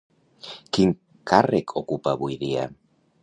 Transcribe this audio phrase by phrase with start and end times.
[0.77, 0.95] Quin
[1.33, 2.67] càrrec ocupa avui dia?